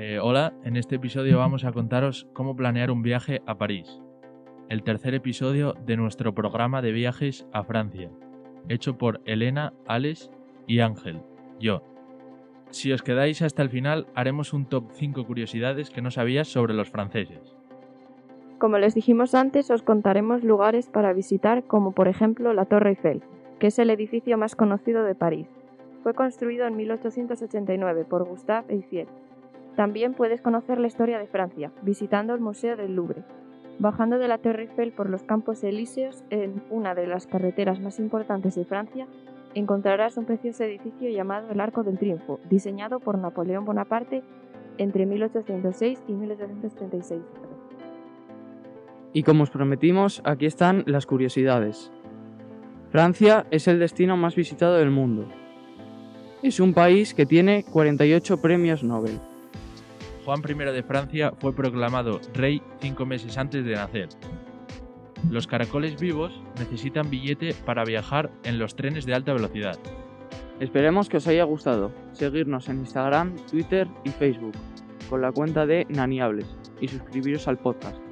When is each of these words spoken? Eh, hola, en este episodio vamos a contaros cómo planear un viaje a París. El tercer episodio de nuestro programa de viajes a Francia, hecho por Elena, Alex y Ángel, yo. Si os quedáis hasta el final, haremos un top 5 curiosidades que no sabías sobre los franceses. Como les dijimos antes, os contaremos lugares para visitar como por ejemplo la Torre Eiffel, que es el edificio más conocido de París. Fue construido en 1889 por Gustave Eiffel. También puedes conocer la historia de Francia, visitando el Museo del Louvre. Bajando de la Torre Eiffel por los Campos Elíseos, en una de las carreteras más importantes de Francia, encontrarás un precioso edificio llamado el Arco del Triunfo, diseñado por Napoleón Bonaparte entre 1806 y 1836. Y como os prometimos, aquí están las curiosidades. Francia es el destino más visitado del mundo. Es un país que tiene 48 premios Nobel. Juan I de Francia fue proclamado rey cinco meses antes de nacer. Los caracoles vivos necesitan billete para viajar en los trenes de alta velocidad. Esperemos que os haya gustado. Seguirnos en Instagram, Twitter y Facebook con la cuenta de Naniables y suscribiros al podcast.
Eh, 0.00 0.20
hola, 0.20 0.52
en 0.62 0.76
este 0.76 0.94
episodio 0.94 1.38
vamos 1.38 1.64
a 1.64 1.72
contaros 1.72 2.28
cómo 2.32 2.54
planear 2.54 2.92
un 2.92 3.02
viaje 3.02 3.42
a 3.46 3.58
París. 3.58 4.00
El 4.68 4.84
tercer 4.84 5.12
episodio 5.12 5.74
de 5.86 5.96
nuestro 5.96 6.36
programa 6.36 6.82
de 6.82 6.92
viajes 6.92 7.48
a 7.52 7.64
Francia, 7.64 8.08
hecho 8.68 8.96
por 8.96 9.20
Elena, 9.24 9.72
Alex 9.88 10.30
y 10.68 10.78
Ángel, 10.78 11.20
yo. 11.58 11.82
Si 12.70 12.92
os 12.92 13.02
quedáis 13.02 13.42
hasta 13.42 13.60
el 13.60 13.70
final, 13.70 14.06
haremos 14.14 14.52
un 14.52 14.66
top 14.66 14.84
5 14.92 15.26
curiosidades 15.26 15.90
que 15.90 16.00
no 16.00 16.12
sabías 16.12 16.46
sobre 16.46 16.74
los 16.74 16.90
franceses. 16.90 17.56
Como 18.60 18.78
les 18.78 18.94
dijimos 18.94 19.34
antes, 19.34 19.68
os 19.68 19.82
contaremos 19.82 20.44
lugares 20.44 20.88
para 20.88 21.12
visitar 21.12 21.64
como 21.64 21.90
por 21.90 22.06
ejemplo 22.06 22.52
la 22.52 22.66
Torre 22.66 22.90
Eiffel, 22.90 23.24
que 23.58 23.66
es 23.66 23.80
el 23.80 23.90
edificio 23.90 24.38
más 24.38 24.54
conocido 24.54 25.02
de 25.02 25.16
París. 25.16 25.48
Fue 26.04 26.14
construido 26.14 26.68
en 26.68 26.76
1889 26.76 28.04
por 28.04 28.28
Gustave 28.28 28.72
Eiffel. 28.72 29.08
También 29.78 30.12
puedes 30.12 30.40
conocer 30.40 30.80
la 30.80 30.88
historia 30.88 31.20
de 31.20 31.28
Francia, 31.28 31.70
visitando 31.82 32.34
el 32.34 32.40
Museo 32.40 32.76
del 32.76 32.96
Louvre. 32.96 33.22
Bajando 33.78 34.18
de 34.18 34.26
la 34.26 34.38
Torre 34.38 34.62
Eiffel 34.62 34.90
por 34.90 35.08
los 35.08 35.22
Campos 35.22 35.62
Elíseos, 35.62 36.24
en 36.30 36.64
una 36.68 36.96
de 36.96 37.06
las 37.06 37.28
carreteras 37.28 37.78
más 37.78 38.00
importantes 38.00 38.56
de 38.56 38.64
Francia, 38.64 39.06
encontrarás 39.54 40.16
un 40.16 40.24
precioso 40.24 40.64
edificio 40.64 41.08
llamado 41.10 41.52
el 41.52 41.60
Arco 41.60 41.84
del 41.84 41.96
Triunfo, 41.96 42.40
diseñado 42.50 42.98
por 42.98 43.18
Napoleón 43.18 43.64
Bonaparte 43.64 44.24
entre 44.78 45.06
1806 45.06 46.02
y 46.08 46.12
1836. 46.12 47.22
Y 49.12 49.22
como 49.22 49.44
os 49.44 49.50
prometimos, 49.50 50.22
aquí 50.24 50.46
están 50.46 50.82
las 50.86 51.06
curiosidades. 51.06 51.92
Francia 52.90 53.46
es 53.52 53.68
el 53.68 53.78
destino 53.78 54.16
más 54.16 54.34
visitado 54.34 54.74
del 54.74 54.90
mundo. 54.90 55.28
Es 56.42 56.58
un 56.58 56.74
país 56.74 57.14
que 57.14 57.26
tiene 57.26 57.62
48 57.62 58.40
premios 58.40 58.82
Nobel. 58.82 59.20
Juan 60.28 60.42
I 60.46 60.72
de 60.72 60.82
Francia 60.82 61.32
fue 61.38 61.54
proclamado 61.54 62.20
rey 62.34 62.60
cinco 62.82 63.06
meses 63.06 63.38
antes 63.38 63.64
de 63.64 63.72
nacer. 63.72 64.10
Los 65.30 65.46
caracoles 65.46 65.98
vivos 65.98 66.42
necesitan 66.58 67.08
billete 67.08 67.54
para 67.64 67.82
viajar 67.82 68.30
en 68.44 68.58
los 68.58 68.76
trenes 68.76 69.06
de 69.06 69.14
alta 69.14 69.32
velocidad. 69.32 69.78
Esperemos 70.60 71.08
que 71.08 71.16
os 71.16 71.26
haya 71.28 71.44
gustado. 71.44 71.92
Seguirnos 72.12 72.68
en 72.68 72.80
Instagram, 72.80 73.36
Twitter 73.50 73.88
y 74.04 74.10
Facebook 74.10 74.52
con 75.08 75.22
la 75.22 75.32
cuenta 75.32 75.64
de 75.64 75.86
Naniables 75.88 76.58
y 76.78 76.88
suscribiros 76.88 77.48
al 77.48 77.56
podcast. 77.56 78.07